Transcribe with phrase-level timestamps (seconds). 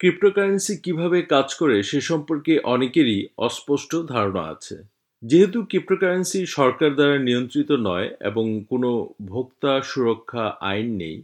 [0.00, 4.76] Cryptocurrency কীভাবে কাজ করে সে সম্পর্কে অনেকেরই অস্পষ্ট ধারণা আছে।
[5.22, 8.90] যেহেতু ক্রিপ্টোকারেন্সি সরকার দ্বারা নিয়ন্ত্রিত নয় এবং কোনো
[9.32, 11.16] ভোক্তা সুরক্ষা আইন নেই,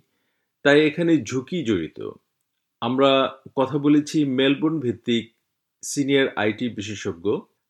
[0.65, 1.99] তাই এখানে ঝুঁকি জড়িত।
[2.83, 3.11] আমরা
[3.59, 5.25] কথা বলেছি মেলবোর্ন ভিত্তিক
[5.83, 7.27] সিনিয়র আইটি বিশেষজ্ঞ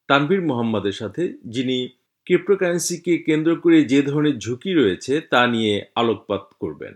[0.08, 1.22] তানভীর মোহাম্মদের সাথে,
[1.54, 1.78] যিনি
[2.26, 6.94] ক্রিপ্টোকারেন্সিকে কেন্দ্র করে যে ধরনের ঝুঁকি রয়েছে তা নিয়ে আলোকপাত করবেন।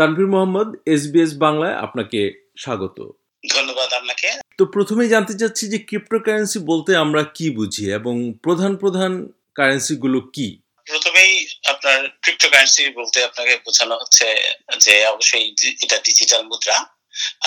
[0.00, 3.10] তানভীর মোহাম্মদ এসবিএস বাংলায় আপনাকে স্বাগত।
[3.54, 4.28] ধন্যবাদ আপনাকে।
[4.58, 10.20] তো প্রথমেই জানতে চাচ্ছি যে ক্রিপ্টোকারেন্সি বলতে আমরা কি বুঝি এবং প্রধান প্রধান কারেন্সি গুলো
[10.20, 10.60] কি?
[10.86, 14.26] প্রথমেই আপনার ক্রিপ্টোকারেন্সি বলতে আপনাকে বোঝানো হচ্ছে
[14.78, 16.99] যে অবশ্যই এটা ডিজিটাল মুদ্রা।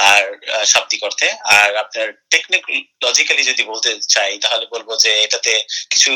[0.09, 0.23] আর
[0.66, 1.27] শাব্দিক অর্থে।
[1.58, 2.63] আর আপনার টেকনিক
[3.04, 5.54] লজিক্যালি যদি বলতে চাই, তাহলে বলব যে এটাতে
[5.90, 6.13] কিছু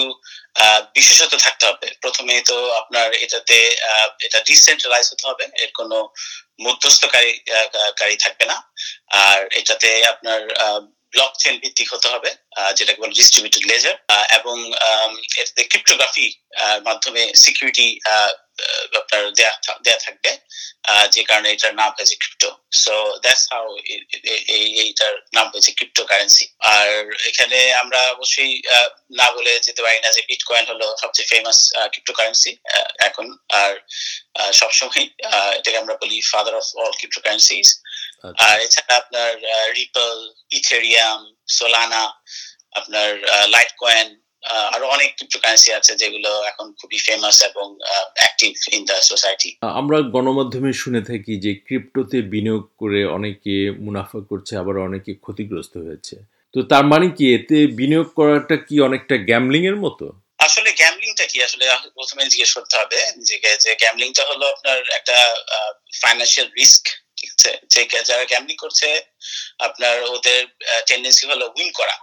[0.95, 3.57] বিশেষত থাকতে হবে। প্রথমে তো আপনার এটাতে
[4.25, 5.97] এটা ডিসেন্ট্রালাইজ হতে হবে। এর কোনো
[6.65, 7.31] মধ্যস্থকারী
[7.99, 8.57] কারী থাকবে না।
[9.25, 10.41] আর এটাতে আপনার
[11.17, 12.29] ব্লক চেন ভিত্তিক হতে হবে
[12.77, 13.95] যেটাকে বলে ডিস্ট্রিবিউটেড লেজার
[14.39, 14.57] এবং
[15.37, 16.27] এটাতে ক্রিপ্টোগ্রাফি
[16.87, 17.87] মাধ্যমে সিকিউরিটি
[18.99, 19.23] আপনার
[19.85, 20.31] দেয়া থাকবে
[21.11, 22.49] যে কারণে এটার নাম হয়েছে ক্রিপ্টো
[22.83, 23.65] সো দ্যাটস হাউ
[24.81, 26.89] এইটার নাম হয়েছে ক্রিপ্টো কারেন্সি আর
[27.29, 28.53] এখানে আমরা অবশ্যই
[29.19, 31.59] না বলে যেতে পারি না যে বিটকয়েন হলো সবচেয়ে ফেমাস
[31.91, 32.51] ক্রিপ্টো কারেন্সি
[33.07, 33.25] এখন।
[33.61, 33.71] আর
[34.59, 35.05] সবসময়
[35.57, 37.67] এটাকে আমরা বলি father of all crypto currencies
[38.23, 39.31] আর এছাড়া আপনার
[39.79, 40.17] রিপল
[40.57, 41.19] ইথেরিয়াম
[41.57, 42.03] সোলানা
[42.79, 43.09] আপনার
[43.53, 44.07] লাইট কয়েন
[44.75, 47.67] আরও অনেক ক্রিপ্টোকারেন্সি আছে যেগুলো এখন খুবই ফেমাস এবং
[48.19, 54.57] অ্যাক্টিভ ইন দ্য সোসাইটি আমরা গণমাধ্যমে শুনে থাকি যে ক্রিপ্টোতে বিনিয়োগ করে অনেকে মুনাফা করছে
[54.57, 56.15] আবার অনেকে ক্ষতিগ্রস্ত হয়েছে।
[56.53, 60.05] তো তার মানে কি এতে বিনিয়োগ করাটা কি অনেকটা গ্যামলিং এর মতো?
[60.39, 61.37] আসলে গ্যামলিংটা কি?
[61.43, 61.65] আসলে
[61.95, 62.99] প্রথমে জিজ্ঞেস করতে হবে।
[63.61, 65.17] যে গ্যামলিংটা হলো আপনার একটা
[66.01, 66.83] ফাইন্যান্সিয়াল রিস্ক
[67.67, 69.01] যে যারা গ্যামলিং করছে,
[69.59, 70.41] আপনার ওদের
[70.87, 71.97] টেন্ডেন্সি হলো উইন করা।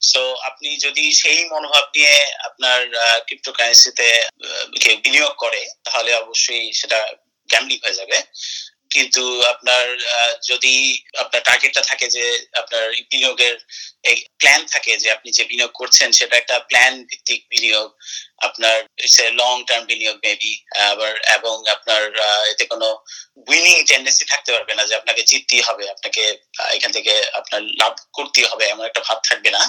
[0.00, 2.78] সো আপনি যদি সেই মনোভাব নিয়ে আপনার
[5.04, 6.98] বিনিয়োগ করে, তাহলে অবশ্যই সেটা
[7.48, 8.22] গ্যামলিং হয়ে যাবে।
[8.90, 9.84] কিন্তু আপনার
[10.48, 10.74] যদি
[11.18, 13.56] আপনার টার্গেটটা থাকে যে, আপনার বিনিয়োগের
[14.38, 17.88] প্ল্যান থাকে যে, আপনি যে বিনিয়োগ করছেন, সেটা একটা প্ল্যান ভিত্তিক বিনিয়োগ।
[18.38, 18.76] আপনার
[19.40, 20.52] লং টার্ম বিনিয়োগ মেবি
[20.92, 22.02] আবার এবং আপনার
[22.52, 22.88] এতে কোনো
[23.50, 26.22] উইনিং টেন্ডেন্সি থাকতে পারবে না যে আপনাকে জিততেই হবে আপনাকে
[26.76, 29.62] এখান থেকে আপনার লাভ করতেই হবে এমন একটা ভাব থাকবে না।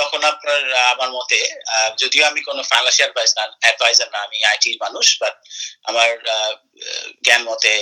[0.00, 0.60] তখন আপনার
[0.92, 1.38] আমার মতে
[2.02, 3.10] যদিও আমি কোনো ফাইন্যান্সিয়াল
[3.64, 5.34] অ্যাডভাইজার না আমি আইটির মানুষ বাট
[5.90, 6.10] আমার
[7.26, 7.72] জ্ঞান মতে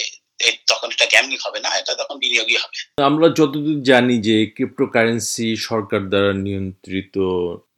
[0.70, 2.76] তখন এটা গ্যামলিং হবে না এটা তখন বিনিয়োগই হবে।
[3.10, 7.16] আমরা যতদূর জানি যে ক্রিপ্টোকারেন্সি সরকার দ্বারা নিয়ন্ত্রিত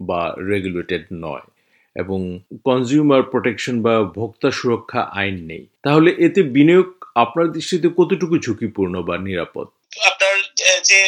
[0.09, 0.21] বা
[0.53, 1.47] রেগুলেটেড নয়।
[1.97, 2.21] এবং
[2.65, 9.15] কনজিউমার প্রোটেকশন বা ভোক্তা সুরক্ষা আইন নেই। তাহলে এতে বিনিয়োগ আপনার দৃষ্টিতে কতটুকু ঝুঁকিপূর্ণ বা
[9.29, 9.67] নিরাপদ?
[10.11, 10.35] আপনার
[10.91, 11.01] যে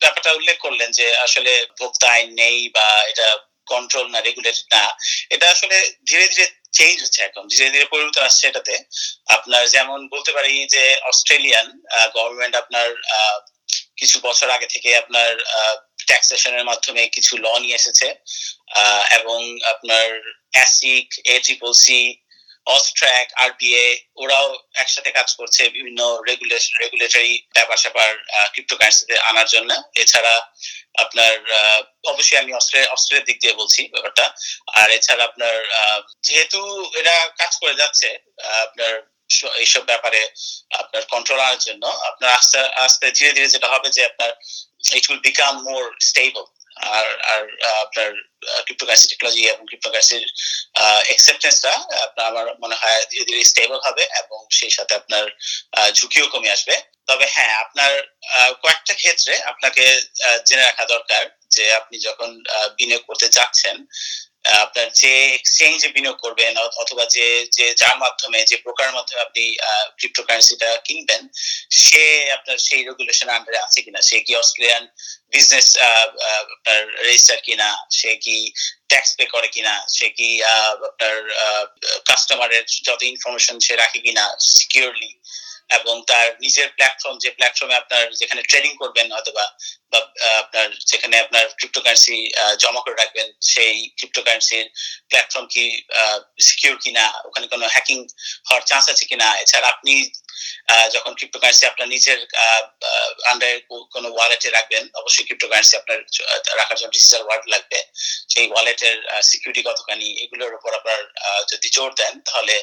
[0.00, 3.28] ব্যাপারটা উল্লেখ করলেন যে আসলে ভোক্তা আইন নেই বা এটা
[3.66, 4.84] কন্ট্রোল না রেগুলেটেড না,
[5.34, 5.76] এটা আসলে
[6.08, 6.46] ধীরে ধীরে
[6.78, 8.74] চেঞ্জ হচ্ছে এখন। ধীরে ধীরে পরিবর্তন আসছে এটাতে।
[9.36, 11.66] আপনার যেমন বলতে পারি যে অস্ট্রেলিয়ান
[12.16, 12.86] গভর্নমেন্ট আপনার
[14.00, 15.30] কিছু বছর আগে থেকে আপনার
[16.08, 18.08] ট্যাক্সেশনের মাধ্যমে কিছু ল নিয়ে এসেছে
[19.18, 19.40] এবং
[19.72, 20.06] আপনার
[20.54, 22.00] ASIC A triple C
[22.66, 23.86] AUSTRAC RBA
[24.22, 24.46] ওরাও
[24.82, 26.00] একসাথে কাজ করছে বিভিন্ন
[26.80, 28.10] রেগুলেটরি ব্যাপার স্যাপার
[28.52, 29.70] ক্রিপ্টোকারেন্সিতে আনার জন্য।
[30.02, 30.34] এছাড়া
[31.04, 31.34] আপনার
[32.12, 32.52] অবশ্যই আমি
[32.94, 34.24] অস্ট্রেলিয়ার দিক দিয়ে বলছি ব্যাপারটা।
[34.80, 35.54] আর এছাড়া আপনার
[36.26, 36.60] যেহেতু
[37.00, 38.08] এরা কাজ করে যাচ্ছে
[38.66, 38.92] আপনার
[39.58, 40.20] এইসব ব্যাপারে
[40.72, 44.30] আপনার কন্ট্রোল আনার জন্য আপনার আস্তে আস্তে ধীরে ধীরে যেটা হবে যে আপনার
[44.96, 46.44] it will become more stable
[46.92, 47.42] আর আর
[47.84, 48.08] আপনার
[48.64, 50.24] ক্রিপ্টোকারেন্সি টেকনোলজি এবং ক্রিপ্টোকারেন্সির
[51.08, 55.24] অ্যাকসেপ্টেন্সটা আপনার আমার মনে হয় ধীরে ধীরে স্টেবল হবে এবং সেই সাথে আপনার
[55.94, 56.74] ঝুঁকিও কমে আসবে।
[57.06, 57.92] তবে হ্যাঁ আপনার
[58.62, 59.84] কয়েকটা ক্ষেত্রে আপনাকে
[60.46, 62.30] জেনে রাখা দরকার যে আপনি যখন
[62.78, 63.76] বিনিয়োগ করতে যাচ্ছেন
[64.44, 66.52] আপনার যে এক্সচেঞ্জে বিনিয়োগ করবেন
[66.82, 67.26] অথবা যে
[67.56, 69.44] যে যার মাধ্যমে, যে ব্রোকার মাধ্যমে আপনি
[69.98, 71.22] ক্রিপ্টোকারেন্সিটা কিনবেন,
[71.82, 72.04] সে
[72.36, 74.00] আপনার সেই রেগুলেশন আন্ডারে আছে কিনা?
[74.08, 74.84] সে কি অস্ট্রেলিয়ান
[75.32, 75.68] বিজনেস
[76.52, 77.68] আপনার রেজিস্টার কিনা?
[77.98, 78.36] সে কি
[78.90, 79.74] ট্যাক্স পে করে কিনা?
[79.96, 80.28] সে কি
[80.88, 81.16] আপনার
[82.08, 84.24] কাস্টমারের যত ইনফরমেশন সে রাখে কিনা
[84.56, 85.10] সিকিউরলি
[85.78, 89.44] এবং তার নিজের প্ল্যাটফর্ম যে প্ল্যাটফর্মে আপনার যেখানে ট্রেডিং করবেন অথবা
[89.92, 89.98] বা
[90.42, 92.18] আপনার যেখানে আপনার ক্রিপ্টোকারেন্সি
[92.62, 94.66] জমা করে রাখবেন, সেই ক্রিপ্টোকারেন্সির
[95.10, 95.64] প্ল্যাটফর্ম কি
[96.46, 97.98] সিকিউর কিনা, ওখানে কোনো হ্যাকিং
[98.48, 99.28] হওয়ার চান্স আছে কিনা?
[99.42, 99.92] এছাড়া আপনি
[100.94, 102.18] যখন ক্রিপ্টোকারেন্সি আপনার নিজের
[103.30, 103.56] আন্ডারে
[103.94, 105.98] কোনো ওয়ালেটে রাখবেন, অবশ্যই ক্রিপ্টোকারেন্সি আপনার
[106.60, 107.78] রাখার জন্য ডিজিটাল ওয়ালেট লাগবে।
[108.32, 108.96] সেই ওয়ালেটের
[109.30, 111.00] সিকিউরিটি কতখানি, এগুলোর উপর আপনার
[111.50, 112.54] যদি জোর দেন, তাহলে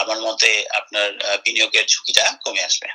[0.00, 1.08] আমার মতে আপনার
[1.44, 2.88] বিনিয়োগের ঝুঁকিটা কমে আসবে।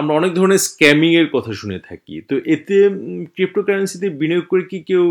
[0.00, 2.76] আমরা অনেক ধরনের স্ক্যামিং এর কথা শুনে থাকি। তো এতে
[3.34, 5.04] ক্রিপ্টোকারেন্সিতে বিনিয়োগ করে কি কেউ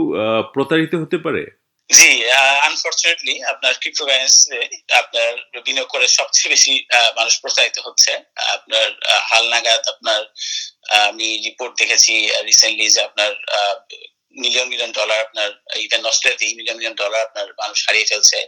[0.56, 1.44] প্রতারিত হতে পারে?
[1.90, 2.12] জি
[2.68, 4.60] আনফর্চুনেটলি আপনার ক্রিপ্টোকারেন্সি
[5.02, 5.30] আপনার
[5.66, 6.74] বিনিয়োগ করে সবচেয়ে বেশি
[7.18, 8.12] মানুষ প্রচারিত হচ্ছে।
[8.56, 8.88] আপনার
[9.30, 10.22] হালনাগাদ আপনার
[11.10, 12.14] আমি রিপোর্ট দেখেছি
[12.50, 13.32] রিসেন্টলি যে আপনার
[14.44, 15.50] মিলিয়ন মিলিয়ন ডলার আপনার
[15.86, 18.40] ইভেন অস্ট্রেলিয়াতে মিলিয়ন মিলিয়ন ডলার আপনার মানুষ হারিয়ে ফেলছে।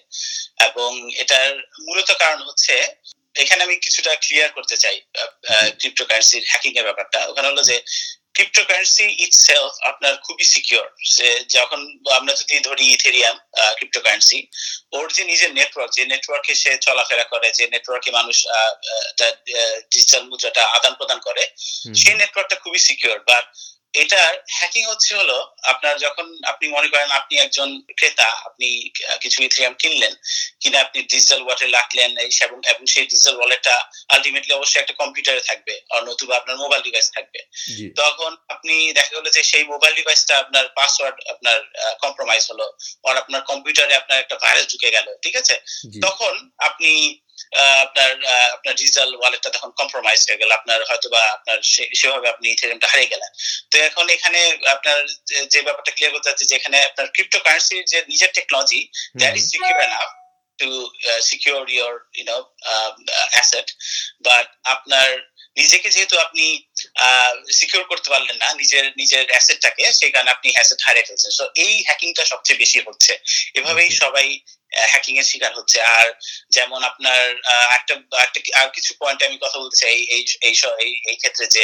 [0.67, 0.89] এবং
[1.23, 1.51] এটার
[1.85, 2.75] মূলত কারণ হচ্ছে,
[3.43, 4.97] এখানে আমি কিছুটা ক্লিয়ার করতে চাই
[5.79, 7.77] ক্রিপ্টোকারেন্সির হ্যাকিং এর ব্যাপারটা। ওখানে হলো যে
[8.36, 11.80] ক্রিপ্টোকারেন্সি ইটসেলফ আপনার খুবই সিকিউর সে যখন
[12.18, 13.36] আমরা যদি ধরি ইথেরিয়াম
[13.78, 14.39] ক্রিপ্টোকারেন্সি
[14.92, 18.38] ওর যে নিজের নেটওয়ার্ক যে নেটওয়ার্কে সে চলাফেরা করে যে নেটওয়ার্কে মানুষ
[19.92, 21.44] ডিজিটাল মুদ্রাটা আদান প্রদান করে
[22.01, 23.45] সেই নেটওয়ার্কটা খুবই সিকিউর বাট
[23.93, 28.89] এটার হ্যাকিং হচ্ছে হলো আপনার যখন আপনি মনে করেন আপনি একজন ক্রেতা আপনি
[29.21, 30.15] কিছু ইথেরিয়াম কিনলেন
[30.59, 35.81] কিনে আপনি ডিজিটাল ওয়ালেটে রাখলেন এবং এবং সেই ডিজিটাল ওয়ালেটটা আলটিমেটলি অবশ্যই একটা কম্পিউটারে থাকবে
[35.89, 37.39] আর নতুবা আপনার মোবাইল ডিভাইস থাকবে।
[37.95, 41.61] তখন আপনি দেখা গেলো যে সেই মোবাইল ডিভাইসটা আপনার পাসওয়ার্ড আপনার
[42.01, 42.77] কম্প্রোমাইজ হলো
[43.09, 45.55] আর আপনার কম্পিউটারে আপনার একটা ভাইরাস ঢুকে গেল ঠিক আছে?
[46.01, 47.19] তখন আপনি
[47.86, 48.12] আপনার
[48.56, 51.57] আপনার ডিজিটাল ওয়ালেটটা তখন কম্প্রোমাইজ হয়ে গেল। আপনার হয়তো বা আপনার
[52.00, 53.31] সেভাবে আপনি ইথেরিয়ামটা হারিয়ে গেলেন।
[53.72, 54.39] তো এখন এখানে
[54.75, 55.00] আপনার
[55.54, 58.81] যে ব্যাপারটা ক্লিয়ার করতে চাচ্ছি যে এখানে আপনার ক্রিপ্টোকারেন্সির যে নিজের technology
[59.22, 60.10] that is secure enough
[60.60, 60.69] to
[61.30, 61.62] secure
[62.18, 62.38] you know
[63.34, 63.68] asset
[64.27, 65.10] but আপনার
[65.60, 66.45] নিজেকে যেহেতু আপনি
[67.60, 71.74] সিকিউর করতে পারলেন না নিজের নিজের অ্যাসেটটাকে সেই কারণে আপনি অ্যাসেট হারিয়ে ফেলছেন। সো এই
[71.88, 73.13] হ্যাকিংটা সবচেয়ে বেশি হচ্ছে।
[73.60, 74.27] এভাবেই সবাই
[74.91, 76.07] হ্যাকিং এর শিকার হচ্ছে। আর
[76.56, 77.21] যেমন আপনার
[77.77, 77.94] একটা
[78.62, 80.53] আর কিছু পয়েন্ট আমি কথা বলতে চাই এই এই
[81.09, 81.63] এই ক্ষেত্রে যে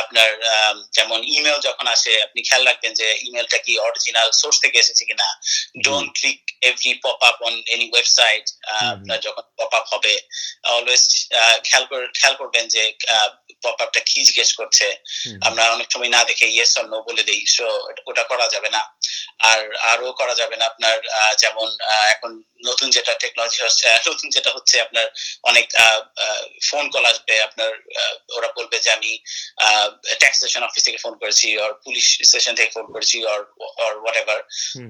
[0.00, 0.30] আপনার
[0.96, 5.28] যেমন ইমেল যখন আসে আপনি খেয়াল রাখবেন যে ইমেলটা কি অরিজিনাল সোর্স থেকে এসেছে কিনা।
[5.86, 8.44] Don't click every pop up on any website
[8.94, 10.14] আপনার যখন পপ আপ হবে
[10.76, 11.04] অলওয়েজ
[11.68, 11.84] খেয়াল
[12.18, 12.82] খেয়াল করবেন যে
[13.64, 14.86] পপ আপটা কি জিজ্ঞেস করছে।
[15.48, 17.66] আমরা অনেক সময় না দেখে ইয়েস অর নো বলে দিই সো
[18.10, 18.82] ওটা করা যাবে না।
[19.50, 19.60] আর
[19.92, 20.96] আরও করা যাবে না আপনার
[21.42, 21.68] যেমন
[22.14, 22.32] এখন
[22.68, 25.06] নতুন যেটা টেকনোলজি হচ্ছে নতুন যেটা হচ্ছে আপনার
[25.50, 25.66] অনেক
[26.68, 27.70] ফোন কল আসবে আপনার
[28.36, 29.10] ওরা বলবে যে আমি
[30.20, 33.40] ট্যাক্স স্টেশন অফিস থেকে ফোন করেছি আর পুলিশ স্টেশন থেকে ফোন করেছি আর
[34.02, 34.40] হোয়াট এভার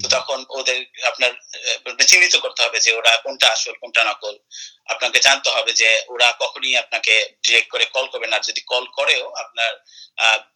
[0.02, 0.78] তো তখন ওদের
[1.10, 1.32] আপনার
[2.10, 4.34] চিহ্নিত করতে হবে যে ওরা কোনটা আসল কোনটা নকল।
[4.92, 7.14] আপনাকে জানতে হবে যে ওরা কখনই আপনাকে
[7.44, 9.72] ডিরেক্ট করে কল করবে না। যদি কল করেও আপনার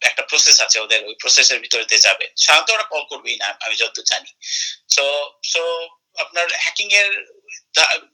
[0.09, 3.75] একটা প্রসেস আছে ওদের ওই প্রসেসের ভিতরে দিয়ে যাবে। সাধারণত ওরা কল করবেই না আমি
[3.81, 4.31] যতদূর জানি।
[4.95, 5.05] সো
[5.53, 5.63] সো
[6.23, 7.09] আপনার হ্যাকিং এর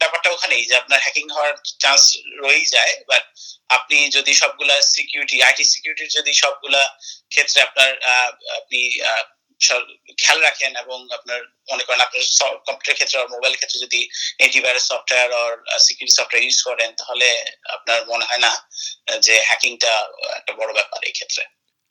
[0.01, 1.53] ব্যাপারটা ওখানেই যে আপনার হ্যাকিং হওয়ার
[1.83, 2.03] চান্স
[2.41, 3.23] রয়েই যায় বাট
[3.77, 6.81] আপনি যদি সবগুলা সিকিউরিটি আইটি সিকিউরিটির যদি সবগুলা
[7.33, 7.91] ক্ষেত্রে আপনার
[8.59, 8.79] আপনি
[10.21, 11.39] খেয়াল রাখেন এবং আপনার
[11.71, 12.23] মনে করেন আপনার
[12.67, 14.01] কম্পিউটার ক্ষেত্রে আর মোবাইল ক্ষেত্রে যদি
[14.39, 15.53] অ্যান্টিভাইরাস সফটওয়্যার আর
[15.87, 17.27] সিকিউরিটি সফটওয়্যার ইউজ করেন, তাহলে
[17.75, 18.51] আপনার মনে হয় না
[19.25, 19.93] যে হ্যাকিংটা
[20.39, 21.43] একটা বড় ব্যাপার এই ক্ষেত্রে।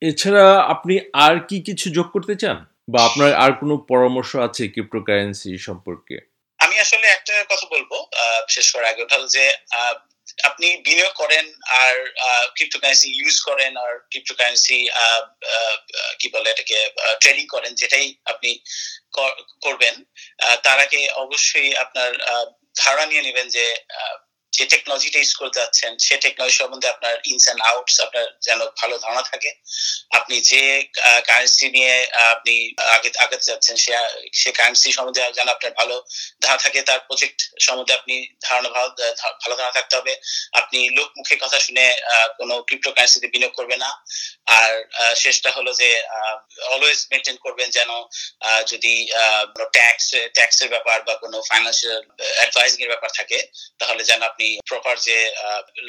[0.02, 0.44] এছাড়া
[0.74, 0.94] আপনি
[1.26, 2.58] আর কি কিছু যোগ করতে চান?
[2.88, 6.16] বা আপনার আর কোনো পরামর্শ আছে ক্রিপ্টোকারেন্সি সম্পর্কে?
[6.60, 7.90] আমি আসলে একটা কথা বলব
[8.54, 9.44] শেষ করার আগে ওটা যে
[10.48, 11.44] আপনি বিনিয়োগ করেন
[11.82, 11.94] আর
[12.56, 14.78] ক্রিপ্টোকারেন্সি ইউজ করেন আর ক্রিপ্টোকারেন্সি
[16.20, 16.78] কি বলে এটাকে
[17.22, 18.50] ট্রেডিং করেন, যেটাই আপনি
[19.64, 19.94] করবেন
[20.64, 22.10] তার আগে অবশ্যই আপনার
[22.82, 23.66] ধারণা নিয়ে নেবেন যে
[24.56, 28.94] যে টেকনোলজিটা ইউজ করতে যাচ্ছেন, সে টেকনোলজি সম্বন্ধে আপনার ইনস অ্যান্ড আউটস আপনার যেন ভালো
[29.04, 29.50] ধারণা থাকে।
[30.18, 30.62] আপনি যে
[31.28, 31.94] কারেন্সি নিয়ে
[32.34, 32.54] আপনি
[32.96, 33.92] আগে, আগাতে যাচ্ছেন, সে
[34.40, 35.96] সে কারেন্সি সম্বন্ধে যেন আপনার ভালো
[36.42, 38.14] ধারণা থাকে, তার প্রজেক্ট সম্বন্ধে আপনি
[38.46, 38.90] ধারণা, ভালো
[39.42, 40.12] ভালো ধারণা থাকতে হবে।
[40.60, 41.84] আপনি লোক মুখে কথা শুনে
[42.38, 43.90] কোনো ক্রিপ্টো কারেন্সিতে বিনিয়োগ করবে না।
[44.58, 44.72] আর
[45.22, 45.90] শেষটা হলো যে
[46.74, 47.90] অলওয়েজ মেনটেন করবেন যেন
[48.72, 48.94] যদি
[49.76, 50.06] ট্যাক্স
[50.36, 51.98] ট্যাক্সের ব্যাপার বা কোনো ফাইন্যান্সিয়াল
[52.38, 53.38] অ্যাডভাইজিং এর ব্যাপার থাকে,
[53.80, 55.18] তাহলে যেন আপনি প্রপার যে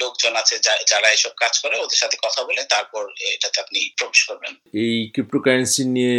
[0.02, 0.54] লোকজন আছে
[0.92, 3.02] যারা এসব কাজ করে ওদের সাথে কথা বলে তারপর
[3.34, 4.52] এটাতে আপনি প্রবেশ করবেন।
[4.84, 6.16] এই ক্রিপ্টোকারেন্সি নিয়ে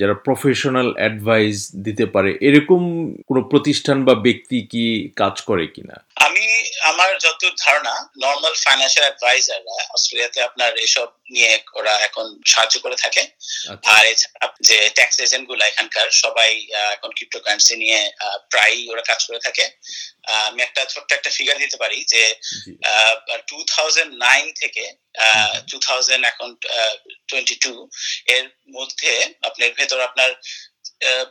[0.00, 2.82] যারা প্রফেশনাল অ্যাডভাইস দিতে পারে, এরকম
[3.28, 4.84] কোনো প্রতিষ্ঠান বা ব্যক্তি কি
[5.20, 5.96] কাজ করে কিনা?
[6.26, 6.44] আমি
[6.90, 13.22] আমার যত ধারণা নর্মাল ফাইন্যান্সিয়াল অ্যাডভাইজাররা অস্ট্রেলিয়াতে আপনার এসব নিয়ে ওরা এখন সাহায্য করে থাকে।
[13.94, 14.04] আর
[14.68, 16.50] যে ট্যাক্স এজেন্টগুলা এখানকার সবাই
[16.96, 18.00] এখন ক্রিপ্টোকারেন্সি নিয়ে
[18.52, 19.64] প্রায়ই ওরা কাজ করে থাকে।
[20.48, 22.22] আমি একটা ছোট্ট একটা ফিগার দিতে পারি যে
[23.48, 24.84] টু থাউজেন্ড নাইন থেকে
[25.70, 25.76] টু
[26.32, 26.48] এখন
[27.28, 27.72] টোয়েন্টি টু
[28.34, 28.44] এর
[28.76, 29.12] মধ্যে
[29.48, 30.30] আপনার ভেতর আপনার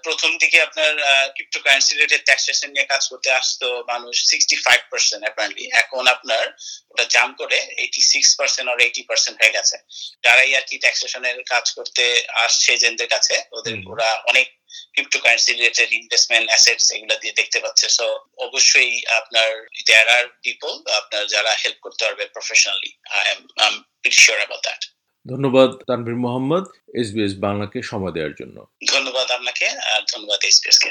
[0.06, 0.92] প্রথম দিকে আপনার
[1.36, 6.44] ক্রিপ্টোকারেন্সি রিলেটেড ট্যাক্সেশন নিয়ে কাজ করতে আসতো মানুষ সিক্সটি ফাইভ পার্সেন্ট অ্যাপারেন্টলি এখন আপনার
[6.92, 9.76] ওটা জাম করে এইটি সিক্স পার্সেন্ট আর এইটি পার্সেন্ট হয়ে গেছে।
[10.26, 12.04] যারাই আর কি ট্যাক্সেশনের কাজ করতে
[12.46, 14.48] আসছে এজেন্টদের কাছে ওদের ওরা অনেক
[14.94, 18.06] ক্রিপ্টোকারেন্সি রিলেটেড ইনভেস্টমেন্ট অ্যাসেটস এগুলো দিয়ে দেখতে পাচ্ছে। সো
[18.48, 19.50] অবশ্যই আপনার
[19.88, 23.76] দেয়ার আর পিপল আপনার যারা হেল্প করতে পারবে professionally I am I am
[24.22, 24.82] sure about that
[25.26, 28.58] ধন্যবাদ তানভীর মোহাম্মদ এসবিএস বাংলাকে সময় দেওয়ার জন্য।
[28.94, 30.90] ধন্যবাদ আপনাকে আর ধন্যবাদ এসবিএস কে